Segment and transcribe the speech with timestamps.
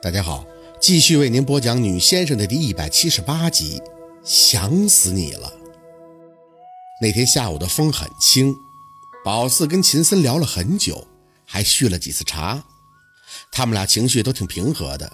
[0.00, 0.46] 大家好，
[0.80, 3.82] 继续为您播讲《女先生》的第一百七十八集。
[4.22, 5.52] 想死你了！
[7.02, 8.54] 那天下午的风很轻，
[9.24, 11.04] 宝四跟秦森聊了很久，
[11.44, 12.62] 还续了几次茶。
[13.50, 15.10] 他们俩情绪都挺平和的。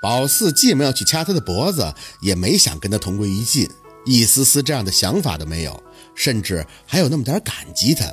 [0.00, 1.92] 宝四既没有去掐他的脖子，
[2.22, 3.68] 也没想跟他同归于尽，
[4.06, 5.82] 一丝丝这样的想法都没有，
[6.14, 8.06] 甚至还有那么点感激他，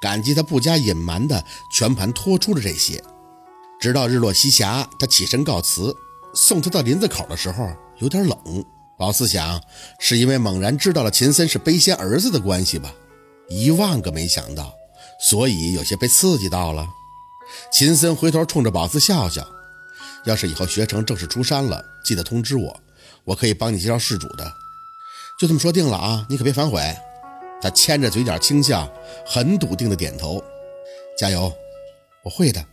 [0.00, 3.02] 感激他不加隐瞒的全盘托出了这些。
[3.84, 5.94] 直到日落西霞，他起身告辞，
[6.32, 8.64] 送他到林子口的时候，有点冷。
[8.98, 9.60] 宝四想，
[9.98, 12.90] 是因为猛然知道了秦森是背仙儿子的关系吧？
[13.46, 14.72] 一万个没想到，
[15.28, 16.88] 所以有些被刺激到了。
[17.70, 19.46] 秦森回头冲着宝四笑笑
[20.24, 22.80] ：“要是以后学成正式出山了，记得通知我，
[23.24, 24.50] 我可以帮你介绍事主的。
[25.38, 26.80] 就这么说定了啊，你可别反悔。”
[27.60, 28.90] 他牵着嘴角轻笑，
[29.26, 30.42] 很笃定的点头
[31.18, 31.52] ：“加油，
[32.22, 32.64] 我会的。”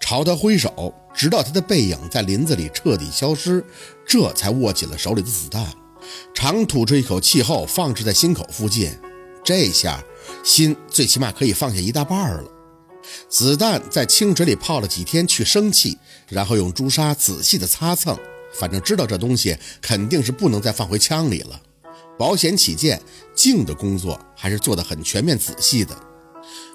[0.00, 3.64] 朝他挥手，直到他的背影在林子里彻底消失，
[4.06, 5.66] 这才握紧了手里的子弹，
[6.34, 8.96] 长吐出一口气后放置在心口附近。
[9.44, 10.02] 这下
[10.44, 12.44] 心最起码可以放下一大半了。
[13.28, 15.96] 子弹在清水里泡了几天去生气，
[16.28, 18.16] 然后用朱砂仔细的擦蹭，
[18.52, 21.60] 反正知道这东西肯定是不能再放回枪里了。
[22.18, 23.00] 保险起见，
[23.34, 25.96] 静的工作还是做得很全面仔细的。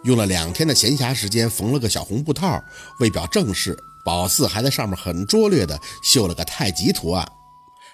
[0.03, 2.61] 用了两天的闲暇时间缝了个小红布套，
[2.99, 7.27] 为表正式，宝四还在上面很拙劣的绣了个太极图案。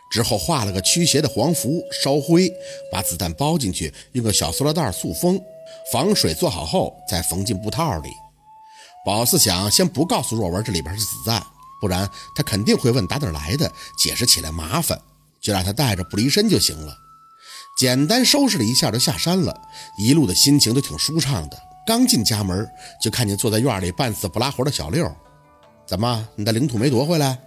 [0.09, 2.49] 之后画了个驱邪的黄符，烧灰，
[2.89, 5.37] 把子弹包进去，用个小塑料袋塑封，
[5.91, 8.09] 防水做好后再缝进布套里。
[9.05, 11.45] 宝四想先不告诉若文这里边是子弹，
[11.81, 14.97] 不然他肯定会问打哪来的，解释起来麻烦，
[15.41, 16.95] 就让他带着不离身就行了。
[17.77, 19.61] 简单收拾了一下就下山了，
[19.99, 21.57] 一路的心情都挺舒畅的。
[21.87, 22.69] 刚进家门，
[23.01, 25.09] 就看见坐在院里半死不拉活的小六。
[25.85, 27.39] 怎么，你的领土没夺回来？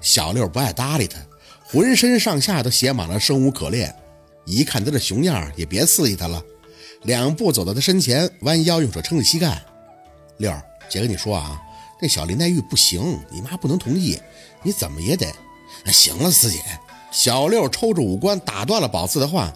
[0.00, 1.18] 小六不爱搭理他，
[1.62, 3.94] 浑身上下都写满了生无可恋。
[4.46, 6.42] 一看他这熊样，也别刺激他了。
[7.02, 9.62] 两步走到他身前，弯腰用手撑着膝盖。
[10.38, 11.60] 六儿，姐跟你说啊，
[12.00, 14.18] 那小林黛玉不行，你妈不能同意，
[14.62, 15.26] 你怎么也得……
[15.92, 16.60] 行了，四姐。
[17.12, 19.52] 小六抽着五官打断了宝四的话：“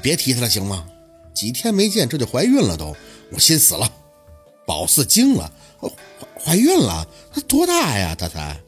[0.00, 0.86] 别提他了，行吗？
[1.34, 2.96] 几天没见，这就怀孕了都。”
[3.30, 3.90] 我心死了，
[4.66, 5.88] 宝四惊了，怀
[6.38, 7.06] 怀孕了？
[7.32, 8.14] 她多大呀？
[8.14, 8.60] 她才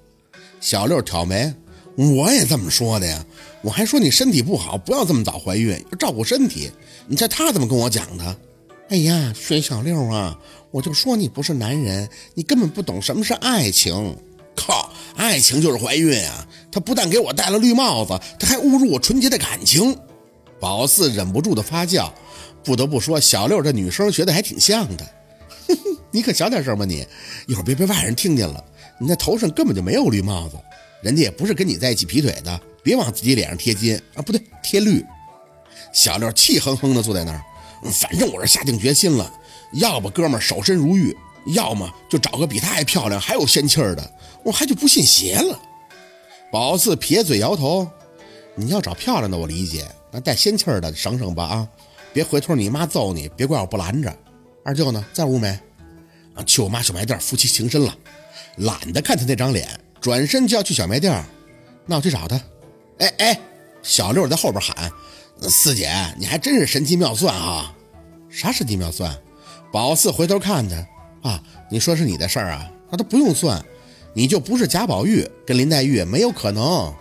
[0.61, 1.53] 小六挑眉，
[1.97, 3.25] 我也这么说的呀。
[3.62, 6.71] 我还说你身体不好，不要这么早怀孕，要照顾身体。
[7.06, 8.37] 你猜他怎么跟我讲的？
[8.89, 10.39] 哎呀，薛小六啊，
[10.71, 14.16] 我就说你不是男人，你根本不懂什么是爱情。
[14.55, 16.47] 靠，爱情就是怀孕啊！
[16.72, 19.97] 他不但给我戴了绿帽子，他还侮辱我纯洁的感情。
[20.59, 22.12] 宝四忍不住的发叫。
[22.66, 25.06] 不得不说，小六这女生学的还挺像的。
[26.10, 27.06] 你可小点声吧，你
[27.47, 28.62] 一会儿别被外人听见了。
[28.99, 30.56] 你那头上根本就没有绿帽子，
[31.00, 32.60] 人家也不是跟你在一起劈腿的。
[32.82, 35.04] 别往自己脸上贴金啊，不对，贴绿。
[35.93, 37.43] 小六气哼哼的坐在那儿，
[37.93, 39.33] 反正我是下定决心了，
[39.75, 41.16] 要不哥们儿守身如玉，
[41.54, 44.12] 要么就找个比她还漂亮还有仙气儿的，
[44.43, 45.60] 我还就不信邪了。
[46.50, 47.87] 宝四撇嘴摇头，
[48.54, 51.69] 你要找漂亮的我理解，那带仙气儿的省省吧啊。
[52.16, 53.31] 别回头，你妈揍你！
[53.37, 54.10] 别怪我不拦着。
[54.65, 55.54] 二舅呢，在屋没？
[56.47, 57.94] 去我妈小卖店夫妻情深了，
[58.56, 59.69] 懒得看他那张脸，
[60.00, 61.22] 转身就要去小卖店。
[61.84, 62.41] 那我去找他。
[63.00, 63.41] 哎哎，
[63.82, 64.91] 小六在后边喊
[65.47, 67.77] ：“四姐，你还真是神机妙算啊！”
[68.33, 69.15] 啥神机妙算？
[69.71, 72.72] 宝四回头看他啊，你说是你的事儿啊？
[72.88, 73.62] 那都不用算，
[74.15, 76.94] 你就不是贾宝玉，跟林黛玉没有可能。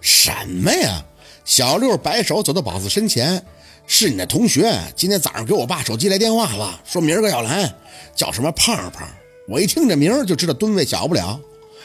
[0.00, 1.04] 什么呀？
[1.44, 3.44] 小六摆手走到宝四身前。
[3.86, 7.72] 是你的同学，今天早上给我爸手机来电话了，说明儿个要来，
[8.14, 9.06] 叫什么胖胖。
[9.46, 11.38] 我一听这名儿就知道吨位小不了，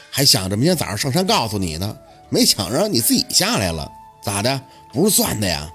[0.10, 1.98] 还想着明天早上上山告诉你呢，
[2.30, 3.92] 没想着你自己下来了，
[4.24, 4.62] 咋的？
[4.94, 5.72] 不是算的呀？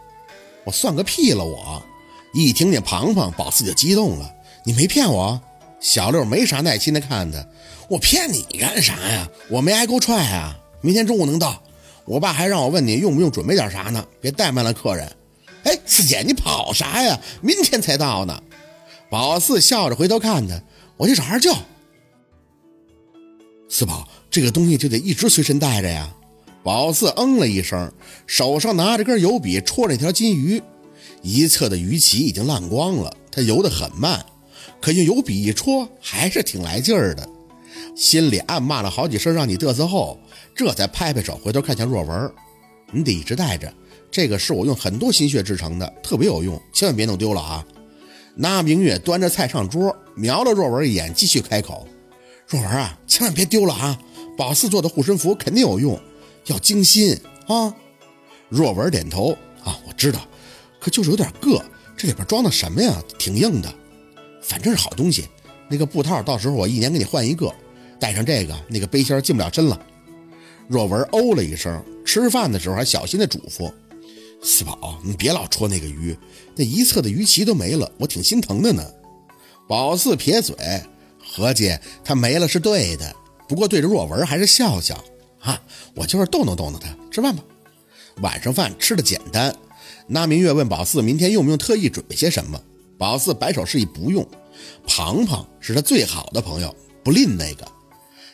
[0.65, 1.45] 我算个屁了！
[1.45, 1.83] 我
[2.33, 4.35] 一听见庞庞，宝四就激动了。
[4.65, 5.39] 你没骗我？
[5.79, 7.47] 小六没啥耐心的看他，
[7.87, 9.29] 我骗你干啥呀？
[9.51, 10.56] 我没挨够踹啊！
[10.81, 11.62] 明天中午能到。
[12.06, 14.05] 我爸还让我问你用不用准备点啥呢？
[14.20, 15.11] 别怠慢了客人。
[15.64, 17.19] 哎，四姐，你跑啥呀？
[17.43, 18.43] 明天才到呢。
[19.11, 20.61] 宝四笑着回头看他，
[20.96, 21.55] 我去找二舅。
[23.69, 26.14] 四宝，这个东西就得一直随身带着呀。
[26.62, 27.93] 宝四嗯了一声，
[28.26, 30.62] 手上拿着根油笔戳着一条金鱼，
[31.22, 33.14] 一侧的鱼鳍已经烂光了。
[33.31, 34.25] 它游得很慢，
[34.81, 37.28] 可用油笔一戳，还是挺来劲儿的。
[37.96, 40.19] 心里暗骂了好几声，让你嘚瑟后，
[40.55, 42.32] 这才拍拍手，回头看向若文
[42.93, 43.72] ：“你得一直带着。”
[44.14, 47.66] 这个是我用很多心血制成的，特别有用，千万别弄丢了啊！
[48.37, 51.84] 那明月端着菜上桌，瞄了若文一眼，继续开口
[52.46, 53.99] ：“若文啊，千万别丢了啊，
[54.38, 56.00] 宝四做的护身符肯定有用，
[56.46, 57.19] 要精心
[57.49, 57.75] 啊。
[58.49, 60.20] 若文点头啊，我知道，
[60.78, 61.60] 可就是有点硌。
[61.96, 63.02] 这里边装的什么呀？
[63.19, 63.75] 挺硬的，
[64.40, 65.25] 反正是好东西。
[65.69, 67.52] 那个布套，到时候我一年给你换一个。
[67.99, 69.81] 带上这个，那个背心进不了身了。
[70.69, 73.72] 若文哦了一声，吃饭的时候还小心的嘱咐
[74.44, 76.14] ：“四宝，你别老戳那个鱼，
[76.55, 78.85] 那一侧的鱼鳍都没了，我挺心疼的呢。”
[79.67, 80.55] 宝四撇嘴，
[81.19, 81.75] 合计
[82.05, 83.17] 他没了是对的，
[83.49, 85.02] 不过对着若文还是笑笑
[85.41, 85.58] ：“啊，
[85.94, 87.43] 我就是逗弄逗弄他，吃饭吧。”
[88.20, 89.52] 晚上饭吃的简单。
[90.06, 92.61] 那明月问宝四明天用不用特意准备些什么，
[92.99, 94.29] 宝四摆手示意不用。
[94.87, 97.67] 庞庞是他最好的朋友，不吝那个。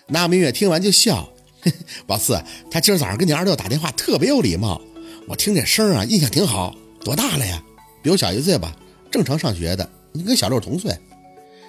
[0.09, 1.79] 那明月听完就笑，嘿 嘿
[2.09, 4.81] 宝四，他今儿早上跟你二舅打电话，特别有礼貌。
[5.27, 6.75] 我听这声啊，印象挺好。
[7.05, 7.63] 多大了呀？
[8.03, 8.77] 比我小一岁吧，
[9.11, 9.89] 正常上学的。
[10.13, 10.97] 你跟小六同岁，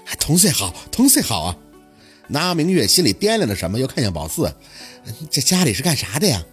[0.03, 1.57] 还同岁好，同岁好啊。
[2.27, 4.53] 那明月心里掂量着什么，又看见宝四，
[5.29, 6.43] 这家里是干啥的呀？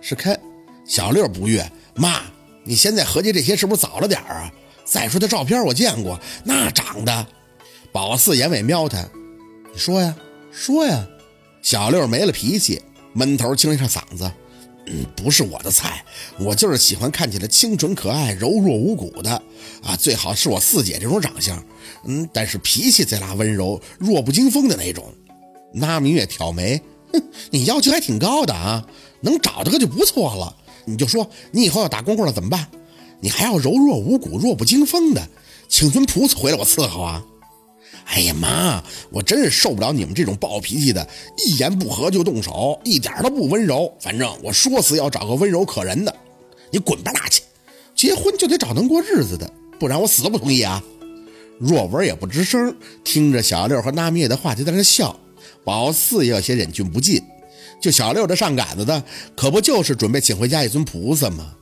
[0.00, 0.38] 是开
[0.86, 2.22] 小六不悦，妈，
[2.64, 4.52] 你现在合计这些是不是早了点啊？
[4.84, 7.26] 再说他照片我见过，那长得……
[7.92, 9.02] 宝四眼尾瞄他，
[9.72, 10.14] 你说呀，
[10.52, 11.06] 说呀。
[11.62, 12.80] 小六没了脾气，
[13.12, 14.30] 闷头清了一下嗓子
[14.86, 16.04] ：“嗯，不是我的菜，
[16.38, 19.30] 我就是喜欢看起来清纯可爱、柔弱无骨的
[19.82, 21.62] 啊，最好是我四姐这种长相，
[22.04, 25.12] 嗯，但是脾气贼拉温柔、弱不禁风的那种。”
[25.74, 26.80] 那明月挑眉
[27.12, 28.86] ：“哼，你要求还挺高的啊，
[29.20, 30.56] 能找到个就不错了。
[30.84, 32.68] 你就说你以后要打光棍了怎么办？
[33.20, 35.28] 你还要柔弱无骨、弱不禁风的，
[35.68, 37.24] 请尊菩萨回来我伺候啊。”
[38.06, 38.82] 哎呀妈！
[39.10, 41.06] 我真是受不了你们这种暴脾气的，
[41.44, 43.92] 一言不合就动手，一点都不温柔。
[44.00, 46.14] 反正我说死要找个温柔可人的，
[46.70, 47.42] 你滚吧那去！
[47.94, 49.50] 结婚就得找能过日子的，
[49.80, 50.82] 不然我死都不同意啊！
[51.58, 55.18] 若文也不吱声，听着小六和娜蜜的话就在那笑。
[55.64, 57.20] 宝四也有些忍俊不禁，
[57.80, 59.02] 就小六这上杆子的，
[59.36, 61.54] 可不就是准备请回家一尊菩萨吗？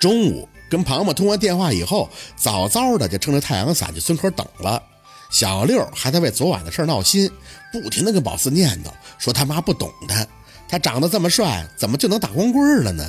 [0.00, 0.48] 中午。
[0.72, 4.82] 跟庞庞通完电话以后，早早的就撑着太阳伞去村口等了。
[5.30, 7.30] 小六还在为昨晚的事闹心，
[7.70, 8.86] 不停的跟宝四念叨，
[9.18, 10.26] 说他妈不懂他，
[10.66, 13.04] 他长得这么帅，怎么就能打光棍了呢？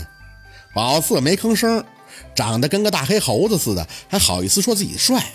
[0.76, 1.82] 宝四没吭声，
[2.36, 5.26] 长得跟个大黑猴子似的，还好意思说自己帅，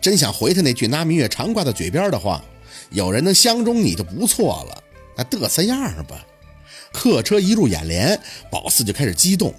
[0.00, 2.42] 真想回他那句拿明月常挂在嘴边的话：
[2.88, 4.82] 有人能相中你就不错了，
[5.18, 6.24] 那嘚瑟样吧。
[6.94, 8.18] 客车一入眼帘，
[8.50, 9.52] 宝四就开始激动，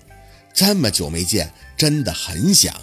[0.55, 1.51] 这么久没见。
[1.77, 2.73] 真的很想，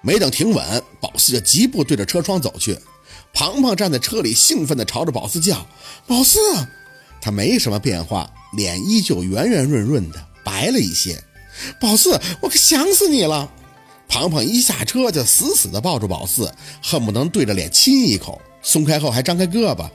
[0.00, 2.78] 没等停稳，宝四就疾步对着车窗走去。
[3.34, 5.66] 庞庞站在车里，兴奋地朝着宝四叫
[6.08, 6.38] ：“宝四！”
[7.20, 11.22] 他没什么变化，脸依旧圆圆润润的，白了一些。
[11.78, 13.52] 宝四，我可想死你了！
[14.08, 16.50] 庞庞一下车就死死地抱住宝四，
[16.82, 18.40] 恨不能对着脸亲一口。
[18.62, 19.86] 松开后还张开胳膊：“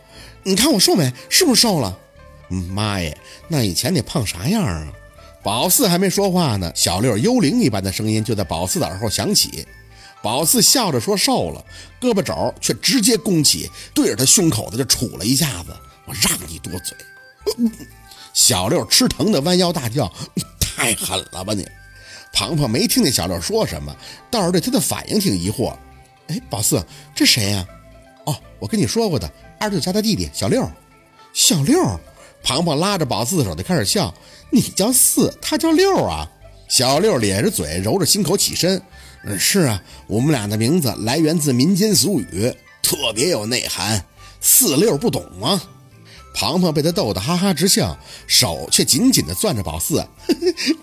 [0.46, 1.12] 你看我瘦没？
[1.30, 1.98] 是不是瘦了？”
[2.50, 3.18] 妈耶，
[3.48, 4.94] 那以前你胖啥样啊？
[5.42, 9.66] 宝四还没说话呢，小六幽灵一般的声音就在宝四的耳后响起。
[10.22, 11.66] 宝四笑着说：“瘦了。”
[12.02, 15.76] 胳膊肘却直接弓起，对着他胸口子就杵了一下子。
[16.06, 16.98] 我让你多嘴！
[18.34, 20.12] 小六吃疼的弯腰大叫
[20.60, 21.66] ：“太狠了吧你！”
[22.34, 23.96] 庞庞没听见小六说什么，
[24.30, 25.74] 倒是对他的反应挺疑惑。
[26.28, 27.66] 哎，宝四，这谁呀？
[28.26, 30.70] 哦，我跟你说过的，二舅家的弟弟小六。
[31.32, 32.00] 小六。
[32.44, 34.14] 庞庞拉着宝四的手就开始笑。
[34.52, 36.28] 你叫四，他叫六啊！
[36.68, 38.81] 小六咧着嘴，揉着心口起身。
[39.24, 44.06] 嗯，是啊，我们俩的名字来源自民间俗语，特别有内涵。
[44.42, 45.62] 四六不懂吗？
[46.34, 50.08] 庞庞被他逗得哈哈直笑，手却紧紧地攥着宝四。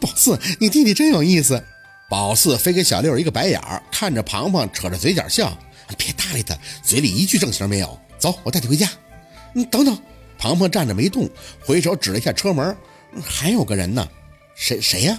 [0.01, 1.65] 宝四，你弟弟真有意思。
[2.11, 5.57] 宝四飞给小六一个白眼儿，看着庞庞扯着嘴角笑。
[5.97, 7.99] 别搭理他，嘴里一句正形没有。
[8.19, 8.89] 走，我带你回家。
[9.53, 9.97] 你等等。
[10.39, 11.29] 庞庞站着没动，
[11.61, 12.77] 回手指了一下车门。
[13.25, 14.07] 还有个人呢，
[14.55, 15.19] 谁谁呀？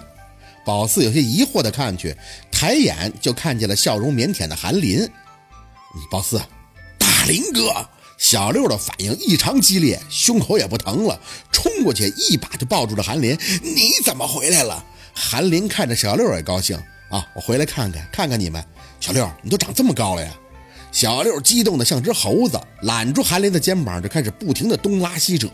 [0.65, 2.15] 宝四有些疑惑的看去，
[2.51, 5.09] 抬眼就看见了笑容腼腆的韩林。
[6.11, 6.41] 宝四，
[6.97, 7.87] 大林哥！
[8.17, 11.19] 小六的反应异常激烈，胸口也不疼了，
[11.51, 13.37] 冲过去一把就抱住了韩林。
[13.61, 14.83] 你怎么回来了？
[15.13, 16.75] 韩林看着小六也高兴
[17.09, 18.63] 啊，我回来看看看看你们。
[18.99, 20.33] 小六，你都长这么高了呀？
[20.91, 25.49] 小六激动的像只猴子，揽住韩林的肩膀就开始不停的东拉西扯。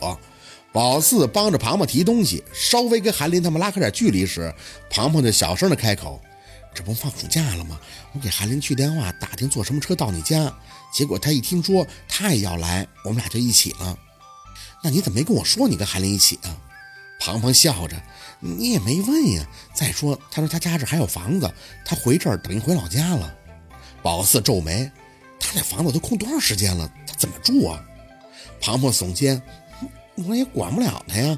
[0.72, 4.54] 宝四帮着庞庞提东西，稍微跟韩林他们拉开点距离时，
[4.90, 6.20] 庞庞就小声的开口
[6.74, 7.80] ：“这不放暑假了吗？
[8.13, 10.52] 我给韩林去电话打听坐什么车到你家，
[10.92, 13.96] 结果他一听说他也要来，我们俩就一起了。
[14.84, 16.58] 那你怎么没跟我说你跟韩林一起啊？”
[17.20, 18.02] 庞庞笑着
[18.42, 19.48] ：“你也没问呀。
[19.75, 21.54] 再说他说他家这还有房子，
[21.86, 23.32] 他回这儿等于回老家了。”
[24.02, 24.90] 宝四皱眉
[25.44, 26.90] ：“他那房子都空多长时间了？
[27.06, 27.84] 他怎么住啊？”
[28.62, 29.42] 庞庞耸肩。
[30.28, 31.36] 我也管不了他呀，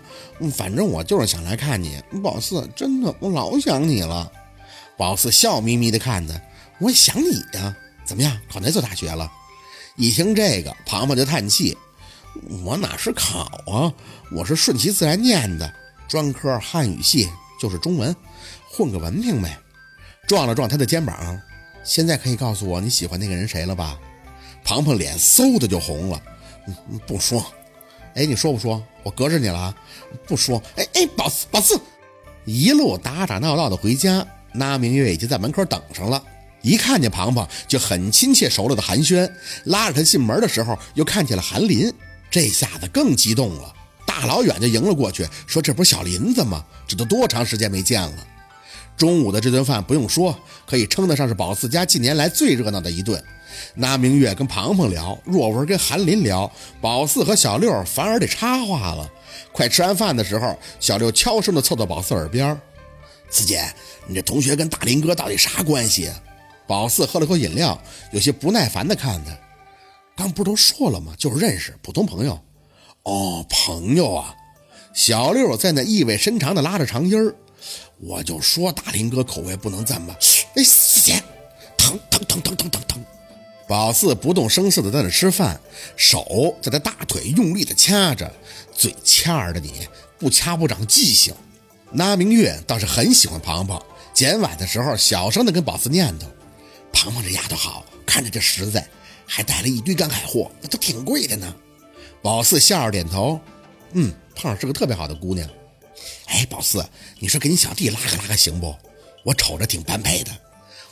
[0.53, 4.29] 反正我就是想来看你，宝四，真的，我老想你了。
[4.97, 6.41] 宝四笑眯眯的看着，
[6.79, 7.73] 我想你呀。
[8.03, 9.31] 怎么样，考哪所大学了？
[9.95, 11.77] 一听这个，庞庞就叹气，
[12.65, 13.93] 我哪是考啊，
[14.29, 15.73] 我是顺其自然念的，
[16.09, 18.13] 专科汉语系，就是中文，
[18.69, 19.57] 混个文凭呗。
[20.27, 21.41] 撞了撞他的肩膀，
[21.85, 23.97] 现在可以告诉我你喜欢那个人谁了吧？
[24.63, 26.21] 庞庞脸嗖的就红了，
[26.67, 27.45] 嗯不说。
[28.15, 28.81] 哎，你说不说？
[29.03, 29.75] 我隔着你了，
[30.25, 30.61] 不说。
[30.77, 31.79] 哎哎，宝四，宝四，
[32.45, 36.23] 一路打打闹闹的回家，那明月已经在门口等上了。
[36.61, 39.31] 一看见庞庞，就很亲切熟了的寒暄，
[39.65, 41.93] 拉着他进门的时候，又看见了韩林，
[42.31, 43.71] 这下子更激动了，
[44.07, 46.65] 大老远就迎了过去，说：“这不是小林子吗？
[46.87, 48.27] 这都多长时间没见了？”
[48.97, 53.21] 中午的这顿饭不用说，可以称得上是宝四家近年来最热闹的一顿。
[53.73, 59.09] 那明月跟庞庞聊，若文跟韩林聊，宝四和小六反而得插话了。
[59.51, 62.59] 快吃完饭的时候，小六悄声地凑到宝四耳边
[63.29, 63.63] ：“四姐，
[64.07, 66.09] 你这同学跟大林哥到底啥关系？”
[66.67, 67.79] 宝四喝了口饮料，
[68.11, 69.31] 有些不耐烦地看他
[70.15, 71.13] ：“刚不是都说了吗？
[71.17, 72.39] 就是认识，普通朋友。
[73.03, 74.35] ”“哦，朋友啊。”
[74.93, 77.35] 小六在那意味深长地拉着长音儿。
[77.99, 80.15] 我就说大林哥口味不能这么，
[80.55, 81.23] 哎，四姐，
[81.77, 83.05] 疼疼疼疼疼疼疼！
[83.67, 85.59] 宝四不动声色的在那吃饭，
[85.95, 88.31] 手在他大腿用力的掐着，
[88.75, 89.87] 嘴欠的你
[90.19, 91.33] 不掐不长记性。
[91.91, 93.81] 那明月倒是很喜欢庞庞，
[94.13, 96.25] 捡碗的时候小声的跟宝四念叨
[96.93, 98.87] ：“庞庞这丫头好，看着这实在，
[99.25, 101.55] 还带了一堆干海货，那都挺贵的呢。”
[102.21, 103.39] 宝四笑着点头
[103.93, 105.49] ：“嗯，胖是个特别好的姑娘。”
[106.27, 106.85] 哎，宝四，
[107.19, 108.75] 你说给你小弟拉个拉个行不？
[109.23, 110.31] 我瞅着挺般配的。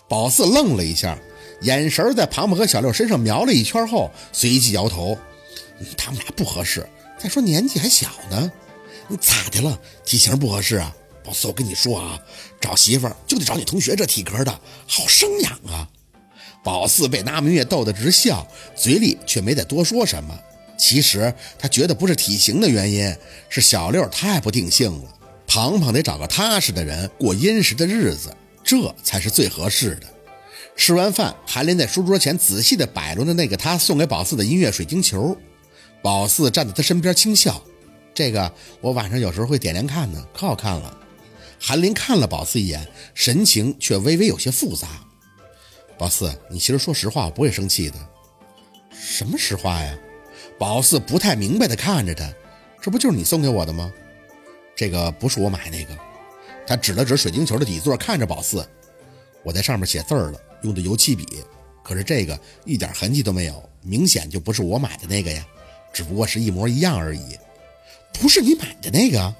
[0.07, 1.17] 宝四愣了一下，
[1.61, 5.17] 眼神在庞庞和小六身上瞄了一圈后，随即摇头
[5.97, 6.87] ：“他们俩不合适。
[7.17, 8.51] 再说年纪还小呢。
[9.07, 9.79] 你咋的了？
[10.05, 10.95] 体型不合适啊？
[11.23, 12.19] 宝四，我跟你说啊，
[12.59, 15.87] 找媳妇就得找你同学这体格的，好生养啊。”
[16.63, 20.39] 宝四被那明月逗得直笑，嘴里却没再多说什么。
[20.83, 23.15] 其实他觉得不是体型的原因，
[23.47, 25.05] 是小六太不定性了。
[25.47, 28.35] 庞庞得找个踏实的人过殷实的日子，
[28.65, 30.07] 这才是最合适的。
[30.75, 35.37] 吃完饭，韩林在书桌前仔细地摆弄着那个他送给宝四的音乐水晶球。
[36.01, 37.63] 宝四站在他身边轻笑
[38.13, 40.97] ：“这个我晚上有时候会点亮看呢，可好看了。”
[41.61, 44.89] 韩林看了宝四一眼，神情却微微有些复杂。
[45.97, 47.95] 宝四，你其实说实话，我不会生气的。
[48.91, 49.97] 什么实话呀？
[50.57, 52.31] 宝四不太明白的看着他，
[52.81, 53.91] 这不就是你送给我的吗？
[54.75, 55.97] 这个不是我买那个。
[56.65, 58.65] 他指了指水晶球的底座，看着宝四，
[59.43, 61.25] 我在上面写字了，用的油漆笔。
[61.83, 65.45] 可是这个一点痕迹都没有，明显就不是我买的那个呀，
[65.91, 67.37] 只不过是一模一样而已。
[68.13, 69.35] 不是你买的那个？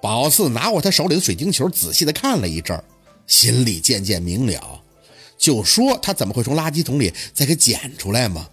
[0.00, 2.82] 宝四拿过他手里的水晶球，仔细的看了一阵，
[3.26, 4.82] 心里渐渐明了，
[5.36, 8.48] 就说他怎么会从垃圾桶里再给捡出来吗？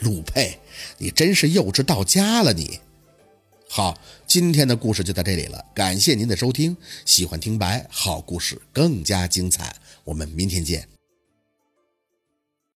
[0.00, 0.58] 鲁佩，
[0.98, 2.52] 你真是幼稚到家了！
[2.52, 2.80] 你，
[3.68, 6.76] 好，今天的故事就到这里了，感谢您的收听。
[7.04, 9.74] 喜欢听白，好故事更加精彩，
[10.04, 10.95] 我们明天见。